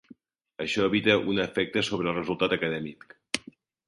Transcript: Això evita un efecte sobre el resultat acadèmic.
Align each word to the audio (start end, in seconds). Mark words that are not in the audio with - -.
Això 0.63 0.85
evita 0.87 1.17
un 1.33 1.41
efecte 1.43 1.83
sobre 1.89 2.09
el 2.13 2.17
resultat 2.21 2.57
acadèmic. 2.57 3.15